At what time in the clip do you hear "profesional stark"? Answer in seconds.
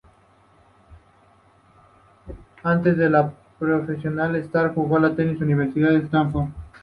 3.59-4.73